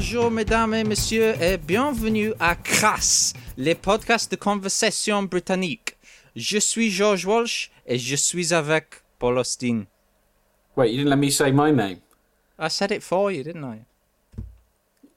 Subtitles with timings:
[0.00, 5.98] Bonjour, mesdames et messieurs, et bienvenue à Crass, les podcasts de conversation britannique.
[6.34, 9.84] Je suis George Walsh et je suis avec Paul Austin.
[10.74, 11.98] Wait, you didn't let me say my name.
[12.58, 13.84] I said it for you, didn't I?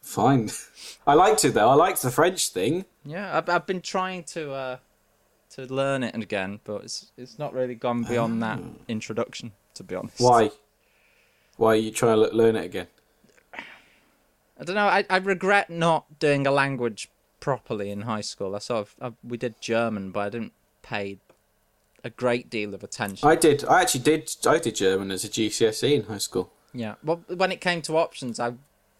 [0.01, 0.49] Fine.
[1.07, 1.69] I liked it though.
[1.69, 2.83] I liked the French thing.
[3.05, 4.77] Yeah, I've, I've been trying to uh,
[5.51, 8.59] to learn it again, but it's it's not really gone beyond that
[8.89, 10.19] introduction, to be honest.
[10.19, 10.51] Why?
[11.55, 12.87] Why are you trying to learn it again?
[14.59, 14.87] I don't know.
[14.87, 18.55] I, I regret not doing a language properly in high school.
[18.55, 21.17] I sort of I, we did German, but I didn't pay
[22.03, 23.27] a great deal of attention.
[23.27, 23.65] I did.
[23.65, 24.35] I actually did.
[24.45, 26.51] I did German as a GCSE in high school.
[26.73, 26.95] Yeah.
[27.03, 28.53] Well, when it came to options, I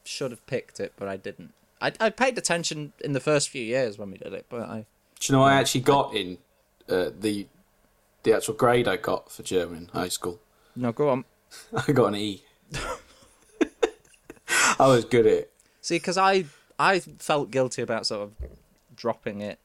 [0.04, 1.54] should have picked it, but I didn't.
[1.82, 4.86] I I paid attention in the first few years when we did it, but I
[5.20, 6.38] Do you know I actually got in
[6.90, 7.48] uh, the
[8.23, 10.40] the actual grade I got for German in high school?
[10.76, 11.26] no go on.
[11.88, 12.44] I got an E.
[14.80, 15.52] I was good at it.
[15.82, 16.46] See, because I
[16.80, 18.32] I felt guilty about sort of
[18.96, 19.60] dropping it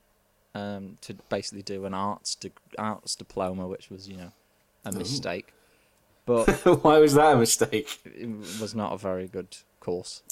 [0.55, 4.33] um, to basically do an arts de- arts diploma, which was you know
[4.84, 5.53] a mistake,
[6.27, 6.47] but
[6.83, 8.01] Why was that a mistake?
[8.05, 8.29] it
[8.61, 10.23] was not a very good course,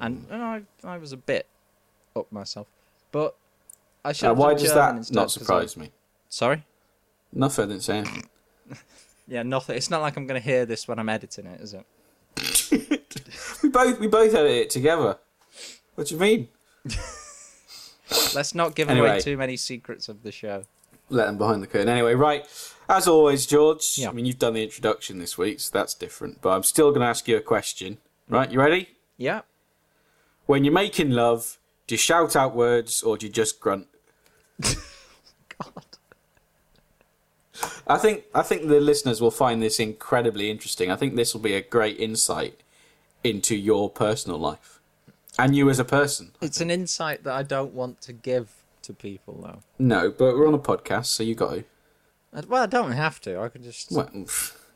[0.00, 1.46] and, and I I was a bit
[2.16, 2.66] up myself,
[3.12, 3.36] but
[4.04, 4.30] I should.
[4.30, 5.90] Uh, why does German that instead, not 'cause I- surprise me?
[6.28, 6.64] Sorry.
[7.32, 7.64] Nothing.
[7.64, 8.28] I didn't say anything.
[9.28, 9.76] Yeah, nothing.
[9.76, 11.86] It's not like I'm going to hear this when I'm editing it, is it?
[13.70, 15.18] We both we both edit it together.
[15.94, 16.48] What do you mean?
[18.34, 20.64] Let's not give away too many secrets of the show.
[21.08, 21.88] let them behind the curtain.
[21.88, 22.44] Anyway, right.
[22.88, 23.96] As always, George.
[23.96, 24.08] Yeah.
[24.08, 26.42] I mean, you've done the introduction this week, so that's different.
[26.42, 27.98] But I'm still going to ask you a question.
[28.28, 28.50] Right?
[28.50, 28.88] You ready?
[29.16, 29.42] Yeah.
[30.46, 33.86] When you're making love, do you shout out words or do you just grunt?
[34.60, 35.86] God.
[37.86, 40.90] I think I think the listeners will find this incredibly interesting.
[40.90, 42.62] I think this will be a great insight
[43.24, 44.80] into your personal life
[45.38, 46.32] and you as a person.
[46.40, 49.60] It's an insight that I don't want to give to people, though.
[49.78, 51.64] No, but we're on a podcast, so you got to.
[52.34, 53.40] I- uh, Well, I don't have to.
[53.40, 53.90] I could just.
[53.92, 54.08] Well,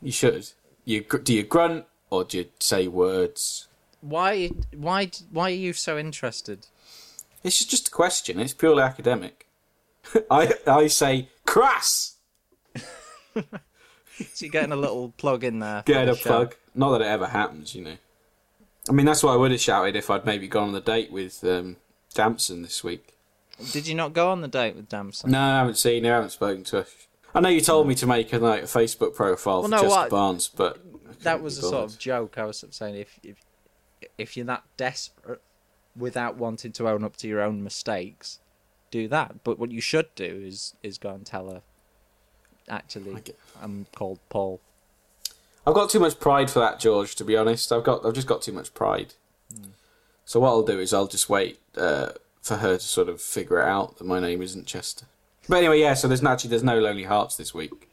[0.01, 0.49] you should.
[0.83, 3.67] You do you grunt or do you say words?
[4.01, 4.49] Why?
[4.75, 5.09] Why?
[5.31, 6.67] Why are you so interested?
[7.43, 8.39] It's just a question.
[8.39, 9.47] It's purely academic.
[10.31, 12.17] I I say crass.
[14.33, 15.81] So you're getting a little plug in there.
[15.85, 16.29] for Get the a show.
[16.29, 16.55] plug.
[16.73, 17.97] Not that it ever happens, you know.
[18.89, 21.11] I mean, that's what I would have shouted if I'd maybe gone on the date
[21.11, 21.77] with um,
[22.13, 23.15] Damson this week.
[23.71, 25.31] Did you not go on the date with Damson?
[25.31, 26.11] No, I haven't seen her.
[26.11, 26.87] I haven't spoken to her.
[27.33, 29.81] I know you told me to make a like a Facebook profile Well, for no,
[29.81, 30.79] Chester what- Barnes, but
[31.23, 32.37] That was a sort of joke.
[32.37, 33.37] I was saying if if
[34.17, 35.41] if you're that desperate
[35.97, 38.39] without wanting to own up to your own mistakes,
[38.91, 39.43] do that.
[39.43, 41.61] But what you should do is is go and tell her.
[42.69, 43.21] Actually,
[43.61, 44.59] I'm called Paul.
[45.67, 47.15] I've got too much pride for that, George.
[47.15, 49.13] To be honest, I've got I've just got too much pride.
[49.53, 49.69] Hmm.
[50.25, 52.09] So what I'll do is I'll just wait uh,
[52.41, 55.05] for her to sort of figure it out that my name isn't Chester.
[55.47, 55.93] But anyway, yeah.
[55.93, 57.89] So there's actually there's no lonely hearts this week.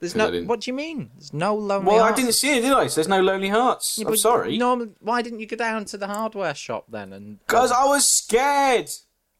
[0.00, 0.30] There's no.
[0.44, 1.10] What do you mean?
[1.14, 1.86] There's no lonely.
[1.86, 2.86] Well, I didn't see it, did I?
[2.86, 3.98] So there's no lonely hearts.
[3.98, 4.56] Yeah, I'm sorry.
[4.56, 4.88] Normal.
[5.00, 7.38] Why didn't you go down to the hardware shop then and?
[7.46, 8.90] Because I was scared.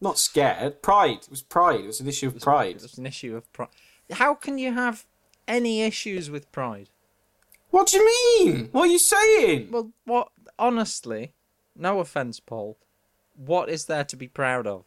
[0.03, 0.83] Not scared.
[0.83, 1.19] Pride.
[1.23, 1.81] It was pride.
[1.81, 2.77] It was an issue of pride.
[2.77, 3.69] It was an issue of pride.
[4.13, 5.07] How can you have
[5.49, 6.91] any issues with pride?
[7.71, 8.69] What do you mean?
[8.73, 9.69] What are you saying?
[9.71, 10.29] Well, what?
[10.59, 11.33] Honestly,
[11.77, 12.77] no offense, Paul.
[13.37, 14.85] What is there to be proud of?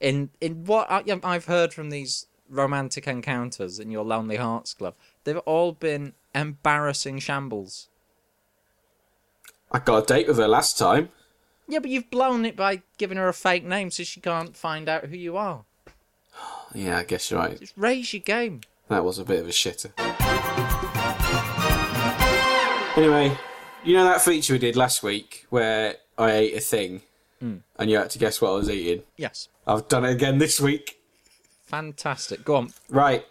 [0.00, 4.94] In in what I, I've heard from these romantic encounters in your Lonely Hearts Club,
[5.24, 7.88] they've all been embarrassing shambles.
[9.72, 11.08] I got a date with her last time.
[11.68, 14.88] Yeah, but you've blown it by giving her a fake name so she can't find
[14.88, 15.64] out who you are.
[16.74, 17.58] Yeah, I guess you're right.
[17.58, 18.60] Just raise your game.
[18.88, 19.92] That was a bit of a shitter.
[22.96, 23.36] Anyway,
[23.84, 27.02] you know that feature we did last week where I ate a thing
[27.40, 27.56] hmm.
[27.78, 29.02] and you had to guess what I was eating?
[29.18, 29.50] Yes.
[29.66, 30.98] I've done it again this week.
[31.66, 32.42] Fantastic.
[32.42, 32.72] Go on.
[32.88, 33.26] Right.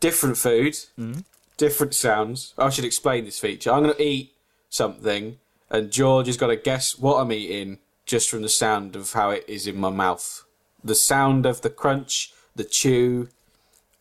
[0.00, 1.20] Different food, hmm.
[1.56, 2.52] different sounds.
[2.58, 3.72] I should explain this feature.
[3.72, 4.34] I'm going to eat
[4.68, 5.38] something
[5.70, 9.30] and George has got to guess what I'm eating just from the sound of how
[9.30, 10.44] it is in my mouth.
[10.84, 13.30] The sound of the crunch, the chew,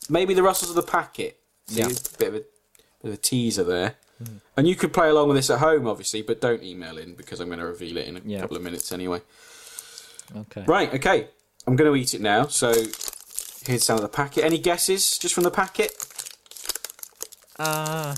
[0.09, 1.39] maybe the rustles of the packet.
[1.67, 1.85] Yeah.
[1.85, 2.45] a bit of a, bit
[3.05, 3.95] of a teaser there.
[4.57, 7.39] And you could play along with this at home, obviously, but don't email in because
[7.39, 8.41] I'm going to reveal it in a Yeah.
[8.41, 9.21] couple of minutes anyway.
[10.35, 10.63] Okay.
[10.67, 11.27] Right, okay.
[11.67, 12.47] I'm going to eat it now.
[12.47, 12.73] So
[13.65, 14.43] here's sound of the packet.
[14.43, 15.93] Any guesses just from the packet?
[17.59, 18.15] Uh,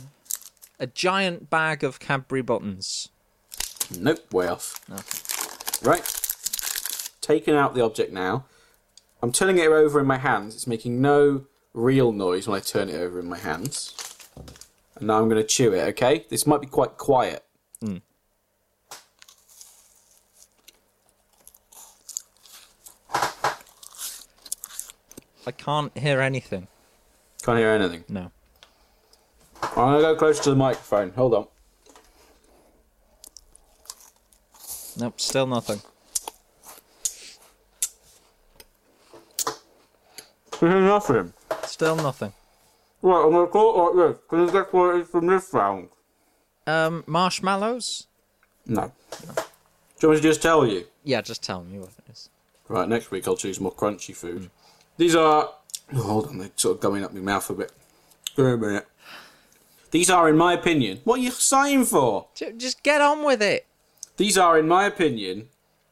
[0.80, 3.10] a giant bag of Cadbury buttons.
[3.98, 4.80] Nope, way off.
[5.84, 6.04] Right.
[7.22, 8.46] Taking out the object now.
[9.22, 10.56] I'm turning it over in my hands.
[10.56, 13.94] It's making no real noise when I turn it over in my hands.
[14.95, 16.25] And now I'm going to chew it, okay?
[16.30, 17.44] This might be quite quiet.
[17.84, 18.01] Mm.
[25.45, 26.68] I can't hear anything.
[27.44, 28.06] Can't hear anything?
[28.07, 28.31] No.
[29.62, 31.12] I'm going to go closer to the microphone.
[31.12, 31.48] Hold on.
[35.00, 35.81] Nope, still nothing.
[40.62, 41.34] Nothing.
[41.66, 42.31] Still nothing.
[43.04, 44.24] Right, I'm gonna call it like this.
[44.30, 45.90] Can you guess what it is from this round?
[46.66, 48.08] Um, marshmallows?
[48.66, 48.94] No.
[49.12, 49.28] Do
[50.02, 50.86] you want me to just tell you?
[51.04, 52.30] Yeah, just tell me what it is.
[52.70, 54.50] Right, next week I'll choose more crunchy food.
[54.96, 55.50] These are.
[55.94, 57.74] Oh, hold on, they're sort of going up my mouth a bit.
[58.38, 58.88] Give me a minute.
[59.92, 62.30] These are, in my opinion, what are you sighing for?
[62.34, 63.68] Just get on with it.
[64.16, 65.50] These are, in my opinion,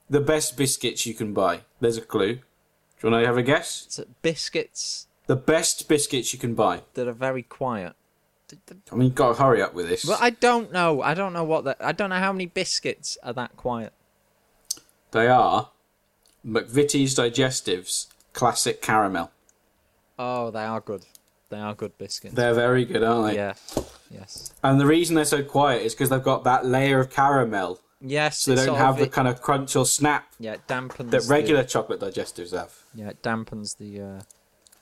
[0.09, 1.61] the best biscuits you can buy.
[1.81, 2.35] There's a clue.
[2.35, 2.41] Do
[3.03, 3.83] you want to have a guess?
[3.85, 6.81] It's biscuits The best biscuits you can buy.
[6.95, 7.93] that are very quiet.
[8.91, 10.03] I mean, you've got to hurry up with this.
[10.03, 11.01] Well, I don't know.
[11.01, 11.77] I don't know what that.
[11.79, 13.93] I don't know how many biscuits are that quiet.
[15.11, 15.69] They are
[16.45, 19.31] McVitie's Digestives Classic Caramel.
[20.19, 21.05] Oh, they are good.
[21.47, 22.35] They are good biscuits.
[22.35, 23.35] They're very good, aren't they?
[23.35, 23.53] yeah.
[24.09, 24.53] Yes.
[24.61, 28.39] And the reason they're so quiet is because they've got that layer of caramel, Yes.
[28.39, 31.21] so they don't have the it- kind of crunch or snap Yeah, it dampens that
[31.23, 32.73] the- regular chocolate digestives have.
[32.93, 34.21] yeah, it dampens the uh,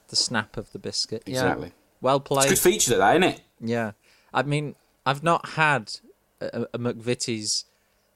[0.10, 1.24] the snap of the biscuit.
[1.26, 1.34] Yeah.
[1.42, 1.72] Exactly.
[2.02, 2.50] Well It's a played.
[2.50, 3.42] good feature, of that, isn't it?
[3.62, 3.92] Yeah,
[4.34, 4.76] I mean,
[5.06, 5.92] I've not had
[6.40, 7.66] a, a McVitie's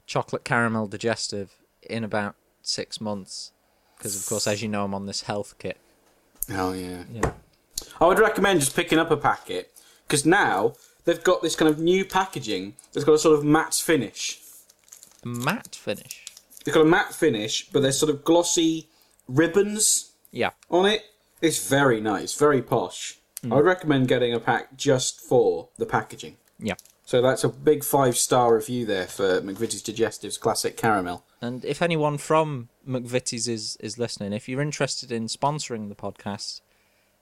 [0.05, 3.51] chocolate caramel digestive in about six months
[3.97, 5.77] because, of course, as you know, I'm on this health kit.
[6.51, 7.03] Oh yeah.
[7.11, 7.31] Yeah.
[7.99, 9.71] I would recommend just picking up a packet
[10.07, 10.73] because now
[11.05, 14.39] they've got this kind of new packaging that's got a sort of matte finish.
[15.23, 16.25] A matte finish.
[16.63, 18.87] They've got a matte finish, but there's sort of glossy
[19.27, 20.51] ribbons Yeah.
[20.69, 21.03] on it.
[21.43, 23.19] It's very nice, very posh.
[23.43, 26.37] I would recommend getting a pack just for the packaging.
[26.57, 26.75] Yeah.
[27.05, 31.25] So that's a big five star review there for McVitie's Digestives Classic Caramel.
[31.41, 36.61] And if anyone from McVitie's is, is listening, if you're interested in sponsoring the podcast,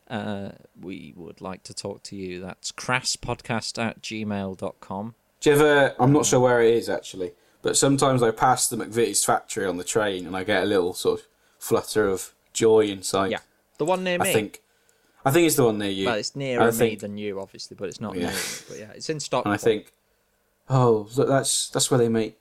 [0.08, 2.40] uh, we would like to talk to you.
[2.40, 5.16] That's crasspodcast at gmail.com.
[5.40, 5.96] Do you ever?
[6.00, 7.32] I'm not sure where it is actually,
[7.64, 10.94] but sometimes I pass the McVitie's factory on the train and I get a little
[10.94, 11.28] sort of
[11.58, 13.32] flutter of joy inside.
[13.32, 13.40] Yeah.
[13.82, 14.30] The one near me.
[14.30, 14.62] I think,
[15.26, 16.06] I think it's the one near you.
[16.06, 18.26] Well, it's nearer I me think, than you, obviously, but it's not Yeah.
[18.28, 18.40] near me.
[18.70, 19.48] But yeah, it's in Stockport.
[19.48, 19.92] and I think,
[20.70, 22.38] oh, look, that's that's where they make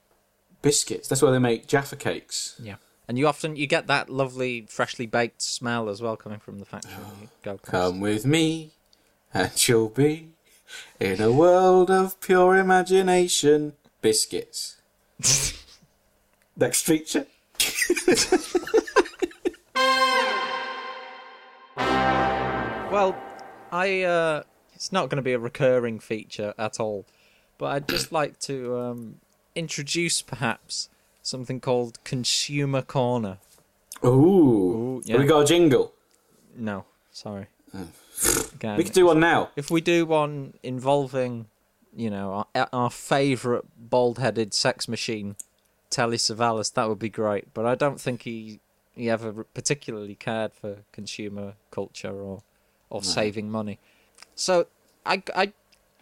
[0.60, 1.08] biscuits.
[1.08, 2.56] That's where they make Jaffa cakes.
[2.62, 2.75] Yeah,
[3.08, 6.66] and you often you get that lovely freshly baked smell as well coming from the
[6.66, 6.92] factory.
[6.98, 7.70] Oh, when go past.
[7.70, 8.72] Come with me,
[9.32, 10.28] and you'll be
[11.00, 13.72] in a world of pure imagination.
[14.02, 14.76] Biscuits.
[16.58, 17.25] Next feature.
[23.00, 23.17] Well,
[23.73, 24.43] I uh,
[24.75, 27.06] it's not going to be a recurring feature at all,
[27.56, 29.20] but I'd just like to um,
[29.55, 30.91] introduce perhaps
[31.23, 33.38] something called Consumer Corner.
[34.05, 34.08] Ooh.
[34.08, 35.12] Ooh, yeah.
[35.14, 35.94] Have we got a jingle?
[36.55, 37.47] No, sorry.
[38.55, 39.49] Again, We could do one now.
[39.56, 41.46] if we do one involving,
[41.96, 45.37] you know, our, our favourite bald-headed sex machine,
[45.88, 47.55] Telly Savalas, that would be great.
[47.55, 48.61] But I don't think he
[48.94, 52.43] he ever particularly cared for consumer culture or
[52.91, 53.79] or saving money.
[54.35, 54.67] So
[55.06, 55.53] I, I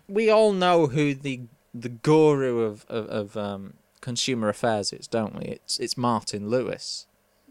[0.09, 1.43] we all know who the
[1.75, 5.45] the guru of of, of um, consumer affairs is, don't we?
[5.45, 7.07] It's it's Martin Lewis.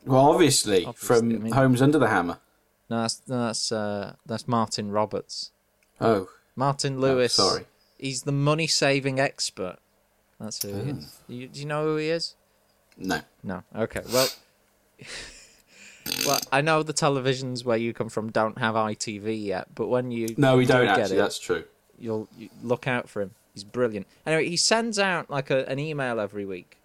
[0.06, 2.40] Well, obviously, Obviously, from I mean- Homes Under the Hammer.
[2.90, 5.52] No, that's no, that's uh, that's Martin Roberts.
[6.00, 7.34] Oh, Martin Lewis.
[7.34, 7.66] sorry.
[7.98, 9.78] He's the money saving expert.
[10.40, 10.96] That's who he Oh.
[10.96, 11.20] is.
[11.28, 12.36] You, do you know who he is?
[12.98, 13.22] no.
[13.44, 13.64] No.
[13.76, 14.02] Okay.
[14.14, 14.30] Well,
[16.26, 20.12] well, I know the televisions where you come from don't have ITV yet, but when
[20.12, 21.16] you No, we do don't get actually.
[21.16, 21.64] it, That's true.
[22.00, 23.32] you'll you look out for him.
[23.54, 24.06] He's brilliant.
[24.26, 26.78] Anyway, he sends out like a, an email every week,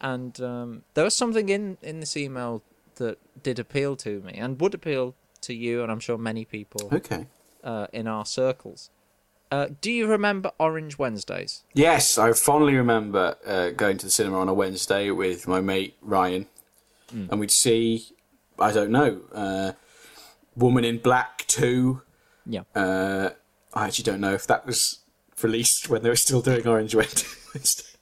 [0.00, 2.62] and um, there was something in in this email
[2.96, 6.88] that did appeal to me and would appeal to you, and I'm sure many people
[6.92, 7.26] Okay.
[7.62, 8.90] uh, in our circles.
[9.52, 11.62] Uh, do you remember Orange Wednesdays?
[11.72, 15.94] Yes, I fondly remember uh, going to the cinema on a Wednesday with my mate
[16.02, 16.46] Ryan,
[17.10, 17.26] Hmm.
[17.30, 18.08] and we'd see,
[18.58, 19.72] I don't know, uh,
[20.56, 22.00] Woman in Black 2.
[22.46, 22.62] Yeah.
[22.74, 23.30] Uh,
[23.74, 25.00] I actually don't know if that was
[25.42, 27.84] released when they were still doing Orange Wednesday.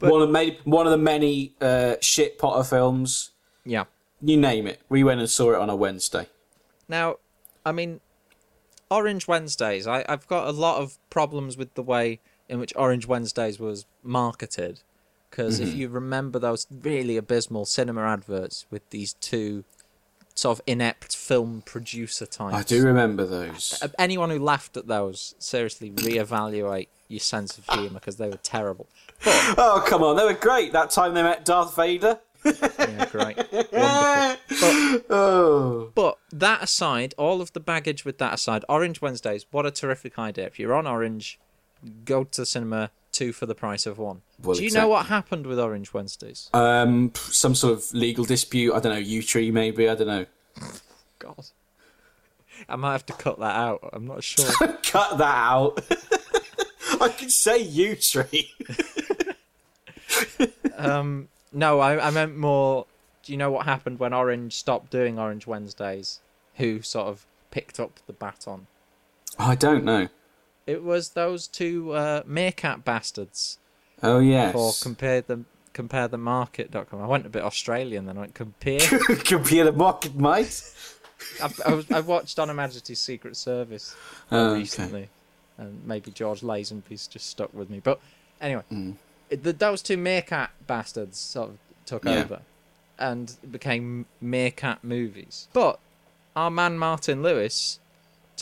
[0.00, 3.30] One of many, one of the many uh, shit Potter films.
[3.64, 3.84] Yeah.
[4.20, 4.80] You name it.
[4.88, 6.26] We went and saw it on a Wednesday.
[6.88, 7.16] Now,
[7.64, 8.00] I mean,
[8.90, 9.86] Orange Wednesdays.
[9.86, 13.86] I, I've got a lot of problems with the way in which Orange Wednesdays was
[14.02, 14.80] marketed,
[15.32, 15.78] because if mm-hmm.
[15.78, 19.64] you remember those really abysmal cinema adverts with these two
[20.34, 22.54] sort of inept film producer types.
[22.54, 23.82] I do remember those.
[23.98, 28.86] Anyone who laughed at those, seriously, reevaluate your sense of humour because they were terrible.
[29.24, 30.72] Oh come on, they were great.
[30.72, 32.18] That time they met Darth Vader.
[32.44, 33.36] yeah, great,
[33.72, 34.36] wonderful.
[34.50, 35.92] But Oh.
[35.94, 40.18] But that aside, all of the baggage with that aside, Orange Wednesdays, what a terrific
[40.18, 40.46] idea.
[40.46, 41.38] If you're on Orange,
[42.04, 44.22] go to the cinema, two for the price of one.
[44.42, 46.48] Well, Do you exact- know what happened with Orange Wednesdays?
[46.52, 48.72] Um, some sort of legal dispute.
[48.74, 48.98] I don't know.
[48.98, 49.88] U tree, maybe.
[49.88, 50.26] I don't know.
[51.18, 51.46] God.
[52.68, 53.90] I might have to cut that out.
[53.92, 54.50] I'm not sure.
[54.82, 55.80] Cut that out.
[57.00, 58.52] I can say U tree.
[60.76, 62.86] um, no, I, I meant more.
[63.24, 66.20] Do you know what happened when Orange stopped doing Orange Wednesdays?
[66.56, 68.66] Who sort of picked up the baton?
[69.38, 70.08] I don't know.
[70.66, 73.58] It was those two uh, meerkat bastards.
[74.02, 74.52] Oh yes.
[74.52, 77.00] For compare them, compare the market.com.
[77.00, 78.16] I went a bit Australian then.
[78.16, 78.80] I went compare.
[79.24, 80.62] Compare the market, mate.
[81.42, 83.94] I, I, was, I watched On Her Majesty's Secret Service
[84.30, 84.58] Oh, okay.
[84.60, 85.08] recently,
[85.58, 87.80] and maybe George Lazenby's just stuck with me.
[87.82, 88.00] But
[88.40, 88.96] anyway, Mm.
[89.30, 92.22] it, the, those two meerkat bastards sort of took Yeah.
[92.24, 92.40] over,
[92.98, 95.48] and became meerkat movies.
[95.52, 95.78] But
[96.34, 97.78] our man Martin Lewis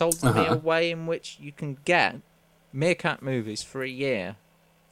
[0.00, 0.54] told me Uh-huh.
[0.54, 2.12] a way in which you can get
[2.72, 4.36] meerkat movies for a year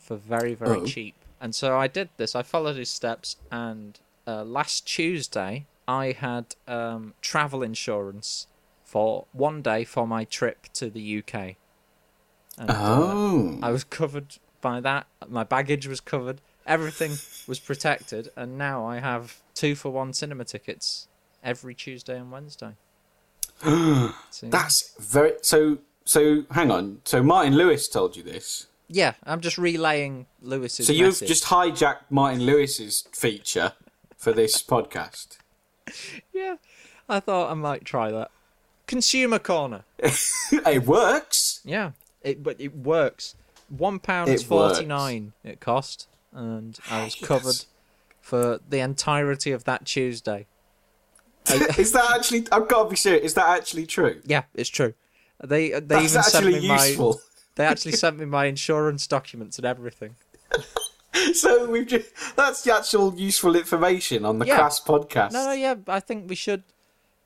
[0.07, 0.85] for very very Oh.
[0.95, 1.15] cheap.
[1.41, 2.35] And so I did this.
[2.35, 3.91] I followed his steps, and
[4.27, 5.53] uh, last Tuesday
[5.87, 8.49] I had um, travel insurance
[8.85, 11.35] for one day for my trip to the UK.
[12.59, 13.59] And, uh, Oh.
[13.63, 15.07] I was covered by that.
[15.29, 16.41] My baggage was covered.
[16.67, 17.13] Everything
[17.47, 19.25] was protected, and now I have
[19.55, 21.07] two for one cinema tickets
[21.43, 22.73] every Tuesday and Wednesday.
[24.43, 25.79] That's very so.
[26.05, 27.01] So hang on.
[27.05, 28.67] So Martin Lewis told you this.
[28.89, 30.87] yeah, I'm just relaying Lewis's.
[30.87, 31.29] So you've message.
[31.29, 33.73] just hijacked Martin Lewis's feature
[34.17, 35.39] for this podcast.
[36.33, 36.57] yeah.
[37.11, 38.31] I thought I might try that.
[38.87, 39.85] Consumer corner.
[39.99, 41.61] it works.
[41.65, 43.35] Yeah, it but it works.
[43.69, 47.29] One pound forty nine it cost, and I was ah, Yes.
[47.29, 47.65] covered
[48.21, 50.47] for the entirety of that Tuesday.
[51.79, 52.47] is that actually?
[52.53, 53.25] I've got to be serious.
[53.25, 54.21] Is that actually true?
[54.25, 54.95] Yeah, it's true.
[55.43, 57.13] They uh, they That's even sent actually me my
[57.55, 60.17] they actually sent me my insurance documents and everything.
[61.33, 64.57] So we've just that's the actual useful information on the Yeah.
[64.57, 65.33] Crass podcast.
[65.33, 66.63] No, no, yeah, I think we should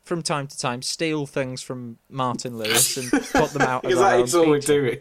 [0.04, 3.98] from time to time steal things from Martin Lewis and put them out because
[4.30, 5.00] that all we're doing.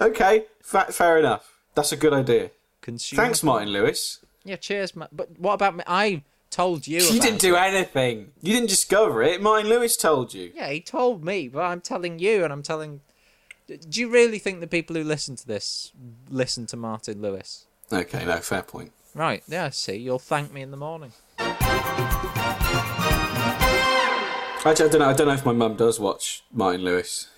[0.00, 1.50] okay, fa- fair enough.
[1.74, 2.50] That's a good idea.
[2.82, 3.22] Consumer.
[3.22, 4.20] Thanks, Martin Lewis.
[4.44, 5.84] Yeah, cheers, But what about me?
[5.86, 7.00] I told you.
[7.00, 7.60] You didn't do it.
[7.60, 8.32] anything.
[8.40, 9.42] You didn't discover it.
[9.42, 10.52] Martin Lewis told you.
[10.54, 13.00] Yeah, he told me, but I'm telling you, and I'm telling.
[13.68, 15.90] Do you really think the people who listen to this
[16.30, 17.66] listen to Martin Lewis?
[17.92, 18.92] Okay, no, fair point.
[19.14, 21.12] Right, yeah, see, you'll thank me in the morning.
[24.64, 25.08] Actually, I don't know.
[25.08, 27.28] I don't know if my mum does watch Martin Lewis.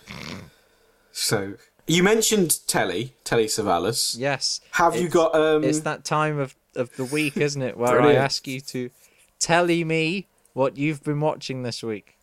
[1.13, 1.55] So
[1.87, 4.17] you mentioned Telly, Telly Savalas.
[4.19, 4.61] Yes.
[4.73, 5.35] Have you got?
[5.35, 8.19] Um, It's that time of, of the week, isn't it, where Brilliant.
[8.19, 8.91] I ask you to
[9.39, 12.17] tell me what you've been watching this week.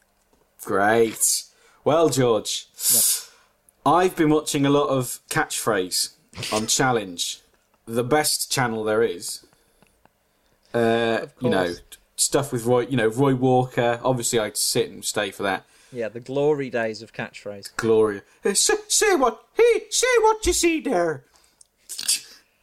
[0.63, 1.43] Great.
[1.83, 2.67] Well, George,
[3.85, 6.13] I've been watching a lot of catchphrase
[6.51, 7.39] on Challenge,
[7.85, 9.45] the best channel there is.
[10.73, 11.73] Uh, you know,
[12.17, 12.81] stuff with Roy.
[12.87, 13.99] You know, Roy Walker.
[14.03, 15.63] Obviously, I'd sit and stay for that.
[15.91, 17.75] Yeah, the glory days of catchphrase.
[17.77, 18.21] Glory.
[18.43, 19.41] Hey, say, say what?
[19.53, 21.23] Hey, say what you see there.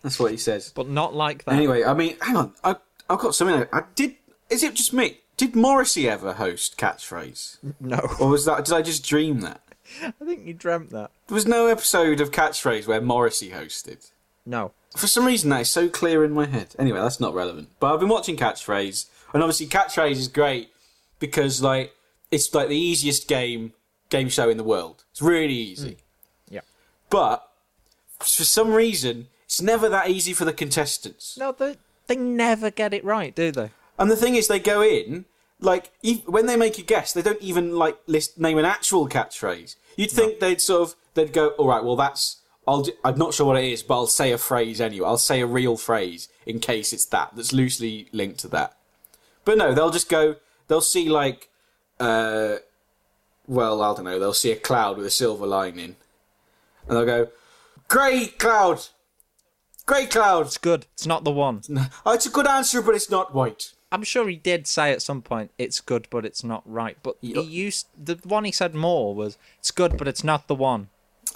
[0.03, 0.73] That's what he says.
[0.75, 1.55] But not like that.
[1.55, 2.53] Anyway, I mean, hang on.
[2.65, 2.77] I
[3.09, 3.67] I've got something.
[3.73, 4.17] I did.
[4.51, 5.19] Is it just me?
[5.37, 7.99] Did Morrissey ever host catchphrase, No.
[8.21, 8.65] or was that?
[8.65, 9.61] Did I just dream that?
[10.03, 11.11] I think you dreamt that.
[11.27, 14.11] There was no episode of catchphrase where Morrissey hosted.
[14.45, 14.73] No.
[14.97, 16.75] For some reason, that is so clear in my head.
[16.79, 17.71] Anyway, that's not relevant.
[17.81, 20.71] But I've been watching catchphrase, and obviously, catchphrase is great
[21.19, 21.93] because like
[22.31, 23.73] it's like the easiest game
[24.11, 25.05] game show in the world.
[25.13, 25.91] It's really easy.
[25.93, 25.97] Mm.
[26.51, 26.61] Yeah.
[27.09, 27.49] But
[28.19, 31.37] for some reason, it's never that easy for the contestants.
[31.37, 33.69] No, they, they never get it right, do they?
[33.99, 35.27] And the thing is, they go in
[35.61, 39.07] like ev- when they make a guess, they don't even like list name an actual
[39.11, 39.77] catchphrase.
[39.95, 43.35] You'd think they'd sort of they'd go, all right, well that's I'll do, I'm not
[43.35, 45.07] sure what it is, but I'll say a phrase anyway.
[45.07, 48.75] I'll say a real phrase in case it's that that's loosely linked to that.
[49.45, 50.37] But no, they'll just go.
[50.69, 51.51] They'll see like,
[52.01, 52.57] uh,
[53.47, 54.19] well, I don't know.
[54.19, 55.97] They'll see a cloud with a silver lining,
[56.89, 57.29] and they'll go,
[57.89, 58.87] "Great cloud,
[59.93, 60.87] grey cloud." It's good.
[60.95, 61.63] It's not the one.
[62.07, 63.73] Oh, it's a good answer, but it's not white.
[63.91, 66.97] I'm sure he did say at some point, it's good, but it's not right.
[67.03, 70.55] But he used the one he said more was, it's good, but it's not the
[70.55, 70.89] one.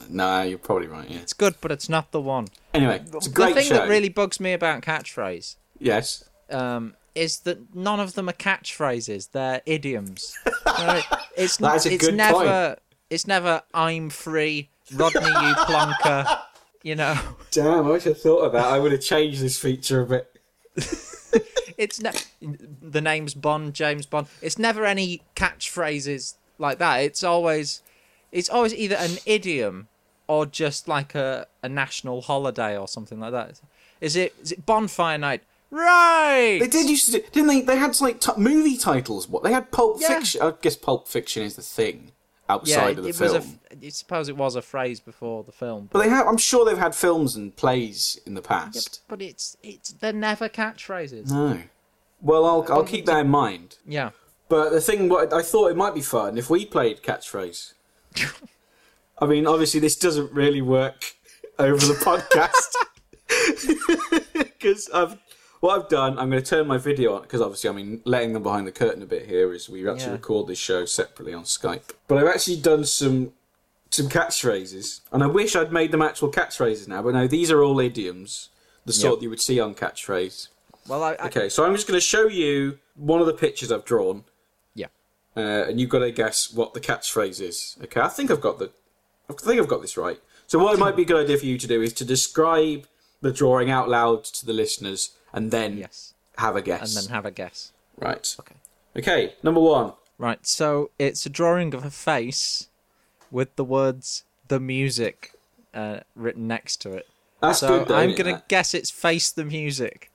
[0.09, 1.09] No, you're probably right.
[1.09, 1.19] Yeah.
[1.19, 2.49] It's good, but it's not the one.
[2.73, 3.75] Anyway, it's a the thing show.
[3.75, 6.25] that really bugs me about catchphrase yes.
[6.51, 10.37] um, is that none of them are catchphrases; they're idioms.
[10.67, 11.05] Right?
[11.37, 12.77] It's That's a it's good never
[13.09, 16.41] it's never I'm free, Rodney you plonker.
[16.83, 17.19] You know,
[17.51, 18.65] Damn, I wish I thought of that.
[18.67, 20.41] I would have changed this feature a bit.
[21.79, 24.29] it's ne- the name's Bond, James Bond.
[24.43, 26.99] It's never any catchphrases like that.
[26.99, 27.83] It's always
[28.33, 29.89] it's always either an idiom
[30.29, 33.61] or just like a, a national holiday or something like that.
[34.01, 35.43] Is it is it bonfire night?
[35.71, 36.59] Right.
[36.61, 37.61] They did used to do, didn't they?
[37.63, 39.29] They had like t- movie titles.
[39.29, 40.19] What they had Pulp Yeah.
[40.19, 40.43] Fiction.
[40.43, 42.13] I guess Pulp Fiction is the thing
[42.49, 43.35] outside it, of the it film.
[43.35, 43.87] was a.
[43.87, 46.27] I suppose it was a phrase before the film, but but, they have.
[46.27, 49.03] I'm sure they've had films and plays in the past.
[49.09, 51.31] but it's it's they're never catchphrases.
[51.31, 51.63] No.
[52.21, 53.77] Well, I'll I'll keep that in mind.
[53.87, 54.11] Yeah.
[54.49, 57.75] But the thing, what I thought it might be fun if we played catchphrase.
[59.19, 61.15] I mean, obviously, this doesn't really work
[61.59, 62.75] over the podcast
[64.35, 65.17] because I've
[65.61, 66.19] what I've done.
[66.19, 68.73] I'm going to turn my video on because obviously, I mean, letting them behind the
[68.73, 70.13] curtain a bit here is we actually Yeah.
[70.13, 71.91] record this show separately on Skype.
[72.09, 73.33] But I've actually done some
[73.91, 77.03] some catchphrases, and I wish I'd made them actual catchphrases now.
[77.03, 78.49] But no, these are all idioms,
[78.85, 79.23] the sort Yep.
[79.23, 80.49] you would see on catchphrase.
[80.89, 83.71] Well, I, I Okay, so I'm just going to show you one of the pictures
[83.73, 84.25] I've drawn.
[84.75, 84.87] Yeah.
[85.37, 87.77] Uh, and you've got to guess what the catchphrase is.
[87.85, 88.71] Okay, I think I've got the,
[89.31, 90.21] I think I've got this right.
[90.49, 92.87] So what it might be a good idea for you to do is to describe
[93.23, 96.97] the drawing out loud to the listeners, and then yes, have a guess.
[96.97, 97.71] and then have a guess.
[97.99, 98.37] Right.
[98.41, 98.55] Okay.
[98.99, 99.35] Okay.
[99.43, 99.93] Number one.
[100.19, 102.69] Right, so it's a drawing of a face
[103.31, 105.33] with the words "the music"
[105.75, 107.07] uh, written next to it.
[107.43, 107.93] That's So good.
[107.93, 110.11] I'm gonna guess it's "face the music."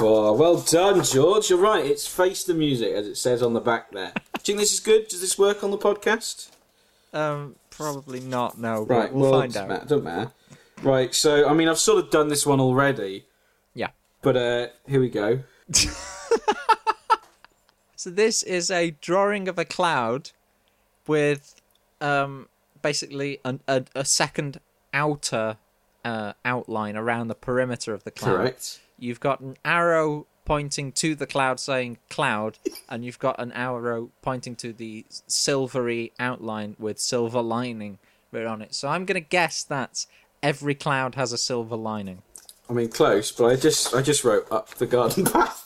[0.00, 1.48] Oh, well done, George.
[1.50, 1.84] You're right.
[1.84, 4.12] It's face the music, as it says on the back there.
[4.42, 5.08] Do you think this is good?
[5.08, 6.50] Does this work on the podcast?
[7.12, 8.58] Um, probably not.
[8.58, 9.68] No, but Right, we'll well, find out.
[9.68, 10.30] matter, doesn't matter.
[10.82, 13.24] Right, so I mean, I've sort of done this one already.
[14.22, 15.40] But uh, here we go.
[18.02, 20.32] So this is a drawing of a cloud
[21.06, 21.54] with
[22.00, 22.48] um
[22.82, 24.58] basically an, a a second
[24.92, 25.56] outer
[26.04, 28.38] uh, outline around the perimeter of the cloud.
[28.38, 28.80] Correct.
[28.98, 34.10] You've got an arrow pointing to the cloud saying cloud, and you've got an arrow
[34.20, 38.00] pointing to the silvery outline with silver lining
[38.32, 38.74] written on it.
[38.74, 40.06] So I'm gonna guess that
[40.42, 42.22] every cloud has a silver lining.
[42.72, 45.58] I mean, close, but I just I just wrote up the garden path.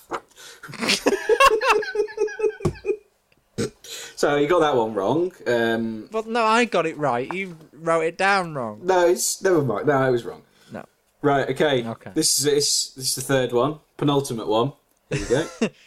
[4.17, 5.33] so you got that one wrong.
[5.47, 7.33] Um, But no, I got it right.
[7.33, 8.81] You wrote it down wrong.
[8.83, 9.87] no, it's never mind.
[9.87, 10.43] No, I was wrong.
[10.73, 10.85] No.
[11.23, 11.49] Right.
[11.51, 11.87] Okay.
[11.87, 12.11] Okay.
[12.15, 14.73] This is this, this is the third one, penultimate one.
[15.09, 15.29] There you
[15.61, 15.69] go.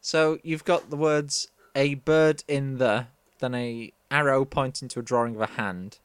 [0.00, 3.08] So you've got the words a bird in the,
[3.40, 5.98] then a arrow pointing to a drawing of a hand,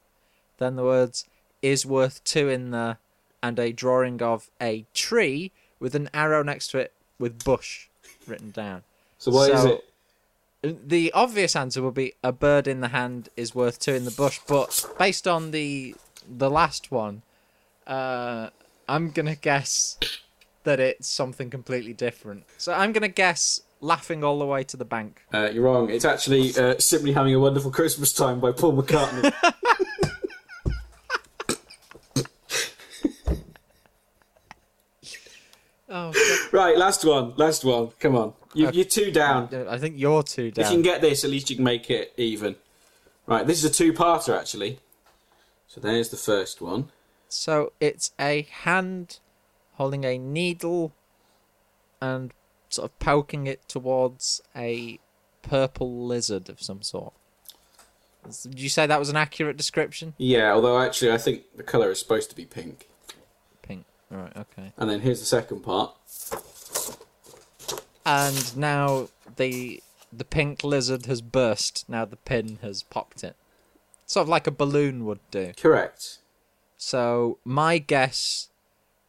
[0.58, 1.26] then the words
[1.62, 2.98] is worth two in the,
[3.44, 7.88] and a drawing of a tree with an arrow next to it with bush
[8.26, 8.82] written down.
[9.18, 9.68] So what is So-
[10.62, 10.88] it?
[10.88, 14.10] The obvious answer would be a bird in the hand is worth two in the
[14.10, 15.94] bush, but based on the
[16.26, 17.20] the last one,
[17.86, 18.48] uh,
[18.88, 19.98] I'm gonna guess
[20.62, 22.44] that it's something completely different.
[22.56, 25.20] So I'm gonna guess laughing all the way to the bank.
[25.34, 25.90] Uh, you're wrong.
[25.90, 29.34] It's actually uh, simply having a wonderful Christmas time by Paul McCartney.
[35.94, 36.52] Oh, God.
[36.52, 36.76] right.
[36.76, 37.34] Last one.
[37.36, 37.90] Last one.
[38.00, 38.34] Come on.
[38.52, 39.48] You, you're two down.
[39.68, 40.64] I think you're two down.
[40.64, 40.94] If you can down.
[40.94, 42.56] get this, at least you can make it even.
[43.26, 44.80] Right, this is a two-parter actually.
[45.66, 46.90] So there's the first one.
[47.28, 49.18] So it's a hand
[49.74, 50.92] holding a needle
[52.00, 52.32] and
[52.68, 54.98] sort of poking it towards a
[55.42, 57.14] purple lizard of some sort.
[58.42, 60.14] Did you say that was an accurate description?
[60.16, 62.88] Yeah, although actually I think the colour is supposed to be pink.
[64.14, 64.72] Right, okay.
[64.76, 65.92] And then here's the second part.
[68.06, 71.84] And now the the pink lizard has burst.
[71.88, 73.34] Now the pin has popped it.
[74.06, 75.52] Sort of like a balloon would do.
[75.56, 76.18] Correct.
[76.76, 78.50] So my guess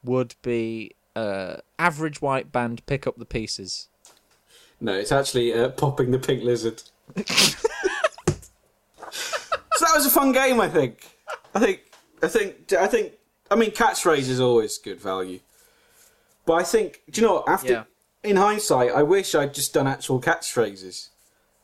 [0.03, 3.89] would be uh, average white band pick up the pieces.
[4.81, 6.81] No, it's actually uh, popping the pink lizard.
[7.15, 7.23] so
[9.05, 11.05] that was a fun game, I think.
[11.53, 11.81] I think,
[12.23, 13.13] I think, I think.
[13.49, 15.39] I mean, catchphrase is always good value.
[16.45, 17.49] But I think, do you know what?
[17.49, 17.83] After, Yeah.
[18.23, 21.09] in hindsight, I wish I'd just done actual catchphrases.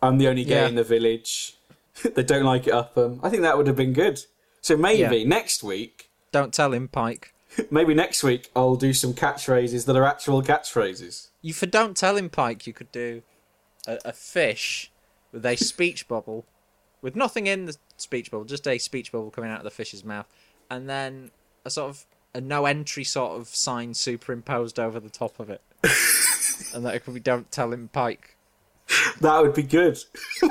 [0.02, 0.68] I'm the only gay Yeah.
[0.68, 1.58] in the village.
[2.16, 3.20] they don't like it up them.
[3.24, 4.24] I think that would have been good.
[4.62, 5.24] So maybe Yeah.
[5.28, 7.34] next week, Don't tell him, Pike.
[7.72, 11.28] maybe next week, I'll do some catchphrases that are actual catchphrases.
[11.42, 12.66] You for don't tell him, Pike.
[12.66, 13.24] You could do
[13.86, 14.92] a, a fish
[15.34, 16.46] with a speech bubble,
[17.02, 20.06] with nothing in the speech bubble, just a speech bubble coming out of the fish's
[20.06, 20.28] mouth,
[20.70, 21.32] and then
[21.66, 25.62] a sort of a no entry sort of sign superimposed over the top of it,
[26.74, 28.36] and that it could be don't tell him, Pike.
[29.22, 29.98] That would be good.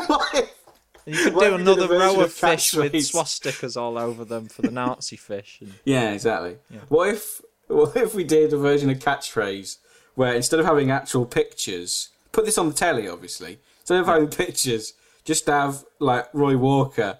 [1.06, 3.96] And you could Why do don't we do another row of fish with swastikas all
[3.98, 5.58] over them for the Nazi fish.
[5.60, 5.72] And...
[5.84, 6.58] Yeah, exactly.
[6.88, 9.78] What if what if we did a version of catchphrase
[10.14, 13.58] where instead of having actual pictures, put this on the telly, obviously.
[13.80, 14.92] Instead of having pictures,
[15.24, 17.18] just have like Roy Walker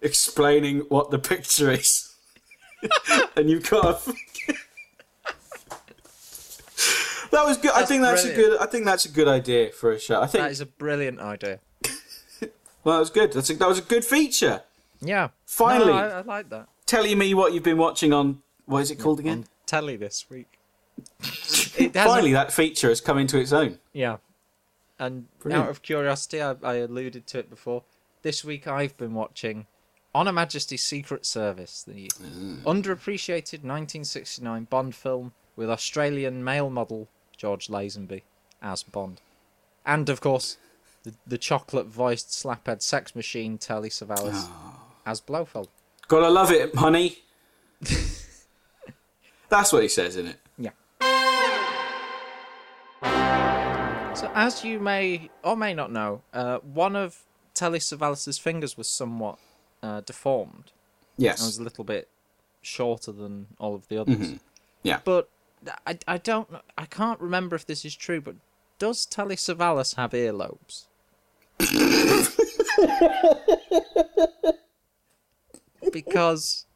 [0.00, 2.01] explaining what the picture is,
[3.36, 4.06] and you've got.
[4.06, 4.12] A...
[7.30, 7.72] that was good.
[7.72, 8.58] I think that's a good.
[8.60, 10.20] I think that's a good idea for a show.
[10.20, 11.60] I think That is a brilliant idea.
[12.84, 13.32] well, that was good.
[13.32, 14.62] That's a, that was a good feature.
[15.00, 15.28] Yeah.
[15.46, 15.92] Finally.
[15.92, 16.68] No, I, I like that.
[16.86, 18.42] Telling me what you've been watching on.
[18.66, 19.38] What is it called again?
[19.38, 20.58] On telly this week.
[21.20, 23.78] Finally, that feature has come into its own.
[23.92, 24.18] Yeah.
[24.98, 25.64] And Brilliant.
[25.64, 27.82] out of curiosity, I, I alluded to it before.
[28.22, 29.66] This week I've been watching
[30.14, 32.08] On Her Majesty's Secret Service, the
[32.66, 38.20] underappreciated 1969 Bond film with Australian male model George Lazenby
[38.60, 39.22] as Bond.
[39.86, 40.58] And, of course,
[41.04, 44.50] the, the chocolate voiced slaphead sex machine Telly Savalas
[45.06, 45.68] as Blofeld.
[46.08, 47.16] Gotta love it, honey.
[49.48, 50.40] That's what he says, isn't it?
[50.58, 50.72] Yeah.
[54.14, 57.22] So, as you may or may not know, uh, one of
[57.54, 59.38] Telly Savalas's fingers was somewhat
[59.82, 60.72] uh, deformed.
[61.32, 62.08] It was a little bit
[62.62, 64.34] shorter than all of the others.
[64.82, 65.00] Yeah.
[65.04, 65.28] But
[65.86, 66.48] I, I don't.
[66.76, 68.34] I can't remember if this is true, but
[68.78, 70.86] does Telly Savalas have earlobes?
[75.92, 76.66] because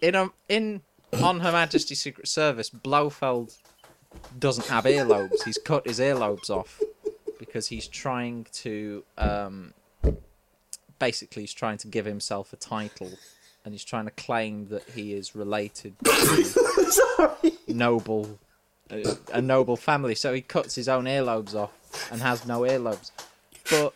[0.00, 0.80] in a, in
[1.20, 3.54] on Her Majesty's Secret Service, Blofeld
[4.38, 5.42] doesn't have earlobes.
[5.44, 6.80] He's cut his earlobes off
[7.38, 9.74] because he's trying to um,
[10.98, 13.12] basically he's trying to give himself a title
[13.64, 18.38] and he's trying to claim that he is related to noble
[18.90, 20.14] a, a noble family.
[20.14, 21.72] So he cuts his own earlobes off
[22.10, 23.10] and has no earlobes.
[23.70, 23.94] But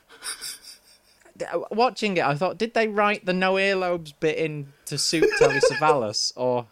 [1.52, 5.28] uh, watching it, I thought, did they write the no earlobes bit in to suit
[5.38, 6.66] Telly Savalas, or,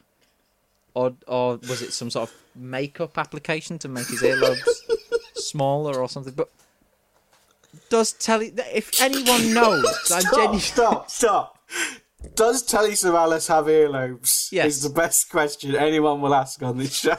[0.94, 4.66] or, or was it some sort of makeup application to make his earlobes
[5.34, 6.34] smaller or something?
[6.34, 6.50] But
[7.90, 8.52] does Telly?
[8.72, 10.60] If anyone knows, I'm Stop, genuinely.
[10.60, 11.58] stop, stop.
[12.34, 14.50] Does Telly Savalas have earlobes?
[14.52, 14.66] Yes.
[14.66, 17.16] Is the best question anyone will ask on this show.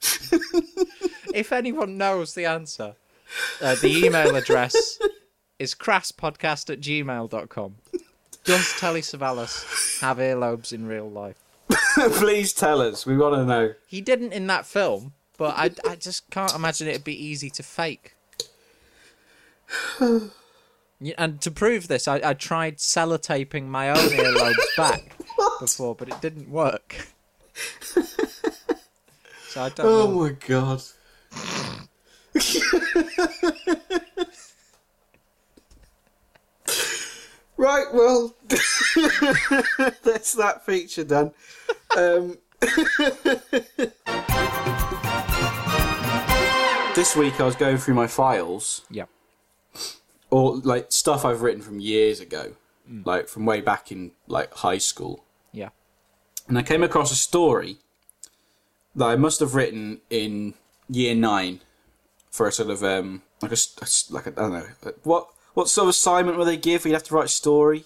[1.34, 2.94] if anyone knows the answer,
[3.60, 4.98] uh, the email address
[5.58, 7.74] is crasspodcast at gmail.com.
[8.44, 11.36] Does Telly Savalas have earlobes in real life?
[11.94, 13.04] Please tell us.
[13.04, 13.74] We want to know.
[13.86, 17.62] He didn't in that film, but I, I just can't imagine it'd be easy to
[17.62, 18.14] fake.
[21.16, 25.16] And to prove this, I, I tried sellotaping my own earlobes back
[25.60, 27.08] before, but it didn't work.
[27.80, 28.02] so
[29.62, 30.20] I don't Oh know.
[30.22, 30.82] my god.
[37.56, 38.34] right, well,
[40.02, 41.32] that's that feature done.
[41.96, 42.38] Um,
[46.94, 49.04] this week I was going through my files, Yeah.
[50.30, 52.52] Or like stuff I've written from years ago,
[53.04, 55.24] like from way back in like high school.
[55.52, 55.70] Yeah.
[56.48, 57.78] and I came across a story
[58.94, 60.54] that I must have written in
[60.88, 61.60] year nine
[62.30, 64.92] for a sort of um like a, s- a s- like a, I don't know
[65.04, 66.84] what what sort of assignment were they give?
[66.86, 67.84] You have to write a story.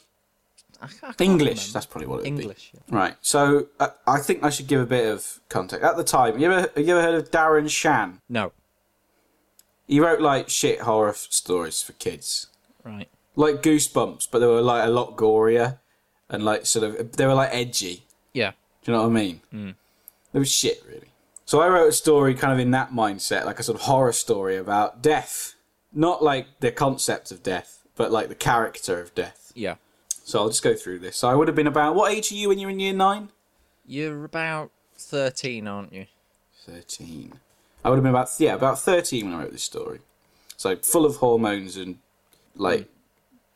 [0.80, 1.48] I, I can't English.
[1.58, 1.72] remember.
[1.74, 2.42] That's probably what it would be.
[2.42, 2.70] English.
[2.74, 2.80] Yeah.
[2.96, 3.14] Right.
[3.20, 5.84] So uh, I think I should give a bit of context.
[5.84, 8.20] At the time, you ever have you ever heard of Darren Shan?
[8.28, 8.52] No.
[9.86, 12.46] He wrote like shit horror f- stories for kids,
[12.84, 13.08] Right.
[13.36, 15.78] like Goosebumps, but they were like a lot gorier
[16.28, 18.04] and like sort of they were like edgy.
[18.32, 18.52] Yeah.
[18.84, 19.40] Do you know what I mean?
[19.52, 19.74] Mm.
[20.32, 21.08] It was shit, really.
[21.44, 24.12] So I wrote a story kind of in that mindset, like a sort of horror
[24.12, 25.54] story about death.
[25.92, 29.52] Not like the concept of death, but like the character of death.
[29.54, 29.74] Yeah.
[30.24, 31.18] So I'll just go through this.
[31.18, 33.28] So I would have been about, what age are you when you're in year nine?
[33.84, 36.06] You're about 13, aren't you?
[36.64, 37.34] 13.
[37.84, 40.00] I would have been about, yeah, about 13 when I wrote this story.
[40.56, 41.98] So full of hormones and
[42.54, 42.88] like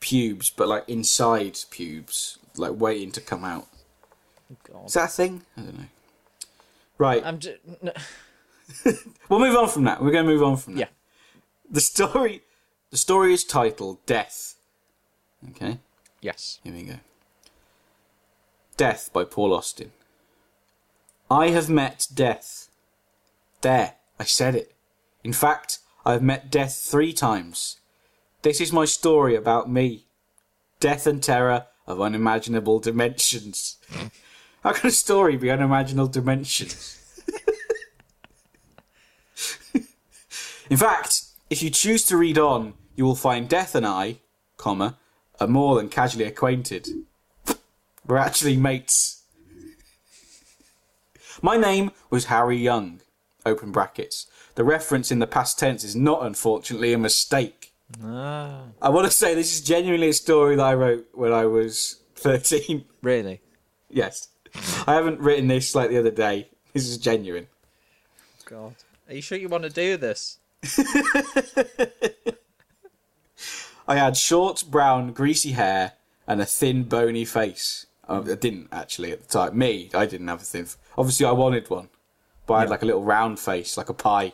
[0.00, 3.66] pubes, but like inside pubes, like waiting to come out.
[4.70, 4.86] God.
[4.86, 5.42] Is that a thing?
[5.56, 5.84] I don't know.
[6.98, 7.24] Right.
[7.24, 7.58] I'm just.
[9.28, 10.02] We'll move on from that.
[10.02, 10.80] We're going to move on from that.
[10.80, 10.86] Yeah.
[11.70, 12.42] The story,
[12.90, 14.56] the story is titled "Death."
[15.50, 15.78] Okay,
[16.20, 16.58] Yes.
[16.64, 16.94] here we go.
[18.76, 19.92] Death by Paul Austin.
[21.30, 22.68] I have met death.
[23.60, 24.74] There, I said it.
[25.22, 27.80] In fact, I have met death three times.
[28.42, 30.06] This is my story about me.
[30.80, 33.78] Death and terror of unimaginable dimensions.
[34.62, 36.92] How can a story be unimaginable dimensions?
[40.70, 44.18] In fact, if you choose to read on, you will find Death and I,
[44.56, 44.98] comma,
[45.38, 46.88] are more than casually acquainted.
[48.06, 49.22] We're actually mates.
[51.42, 53.00] My name was Harry Young.
[53.46, 54.26] Open brackets.
[54.56, 57.72] The reference in the past tense is not, unfortunately, a mistake.
[58.02, 61.46] Ah, I want to say this is genuinely a story that I wrote when I
[61.46, 62.84] was 13.
[63.02, 63.40] really?
[63.88, 64.28] yes.
[64.86, 66.48] I haven't written this like the other day.
[66.72, 67.46] This is genuine.
[68.46, 68.74] God.
[69.08, 70.38] Are you sure you want to do this?
[73.88, 75.92] I had short, brown, greasy hair
[76.26, 77.86] and a thin, bony face.
[78.08, 79.58] Oh, I didn't actually at the time.
[79.58, 80.62] Me, I didn't have a thin.
[80.64, 81.88] f- Obviously, I wanted one,
[82.46, 84.32] but I had like a little round face, like a pie.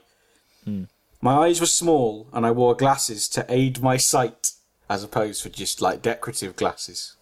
[0.64, 0.84] Hmm.
[1.20, 4.52] My eyes were small, and I wore glasses to aid my sight,
[4.88, 7.16] as opposed to just like decorative glasses.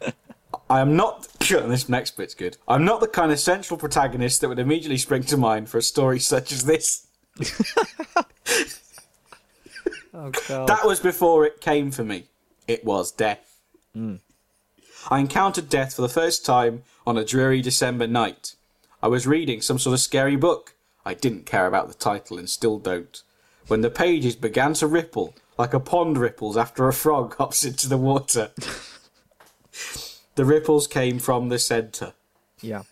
[0.70, 1.28] I am not.
[1.38, 2.56] this next bit's good.
[2.66, 5.82] I'm not the kind of central protagonist that would immediately spring to mind for a
[5.82, 7.06] story such as this.
[10.18, 10.68] Oh God.
[10.68, 12.24] That was before it came for me.
[12.66, 13.60] It was death.
[13.94, 14.16] Hmm.
[15.08, 18.54] I encountered death for the first time on a dreary December night.
[19.02, 20.74] I was reading some sort of scary book.
[21.04, 23.22] I didn't care about the title and still don't.
[23.68, 27.88] When the pages began to ripple, like a pond ripples after a frog hops into
[27.88, 28.50] the water.
[30.34, 32.14] the ripples came from the centre.
[32.60, 32.82] yeah.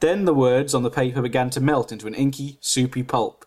[0.00, 3.46] Then the words on the paper began to melt into an inky, soupy pulp.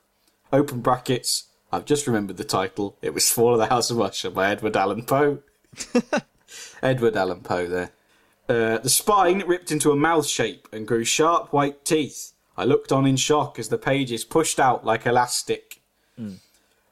[0.52, 1.44] Open brackets.
[1.72, 2.98] I've just remembered the title.
[3.04, 5.44] It was Fall of the House of Usher by Edward Allan Poe.
[6.82, 7.92] Edward Allan Poe there.
[8.50, 12.34] Uh, the spine ripped into a mouth shape and grew sharp white teeth.
[12.58, 15.82] I looked on in shock as the pages pushed out like elastic.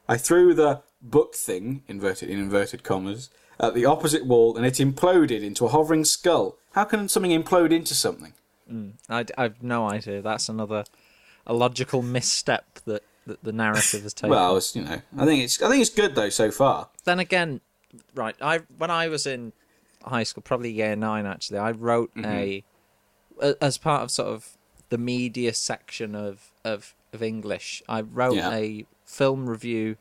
[0.08, 3.28] I threw the book thing, inverted in inverted commas,
[3.60, 6.56] at the opposite wall and it imploded into a hovering skull.
[6.72, 8.32] How can something implode into something?
[9.10, 10.22] I, have no idea.
[10.22, 10.84] That's another
[11.46, 14.30] a logical misstep that, that the narrative has taken.
[14.30, 16.88] Well, you know, I think it's I think it's good though so far.
[17.04, 17.60] then again,
[18.14, 18.36] right?
[18.40, 19.52] I when I was in
[20.04, 22.64] high school, probably year nine actually, I wrote a
[23.40, 24.56] a as part of sort of
[24.88, 27.82] the media section of of, of English.
[27.88, 28.52] I wrote Yeah.
[28.54, 29.96] a film review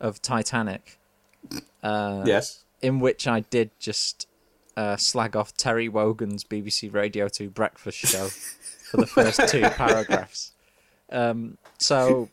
[0.00, 0.98] of Titanic,
[1.82, 2.64] uh, yes.
[2.82, 4.26] in which I did just
[4.76, 10.52] uh, slag off Terry Wogan's BBC Radio Two breakfast show for the first two paragraphs.
[11.12, 12.28] Um, so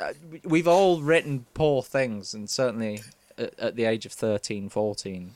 [0.00, 3.02] uh, we- we've all written poor things, and certainly
[3.38, 5.32] at, at the age of 13, 14.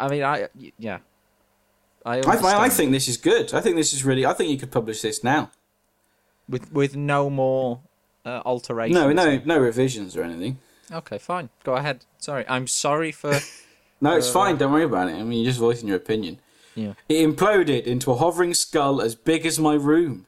[0.00, 0.98] I mean, I yeah,
[2.04, 3.54] I I, I, I think this is good.
[3.54, 4.24] I think this is really.
[4.26, 5.50] I think you could publish this now.
[6.48, 7.80] with with no more
[8.24, 8.94] uh, alterations.
[8.98, 10.58] No, no, no revisions or anything.
[10.92, 11.48] Okay, fine.
[11.64, 12.04] Go ahead.
[12.18, 13.38] Sorry, I'm sorry for.
[13.98, 14.58] No, it's Uh, fine.
[14.58, 15.14] Don't worry about it.
[15.14, 16.38] I mean, you're just voicing your opinion.
[16.74, 16.92] Yeah.
[17.08, 20.26] It imploded into a hovering skull as big as my room.